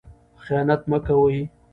خیانت 0.43 0.81
مه 0.89 0.99
کوئ. 1.05 1.37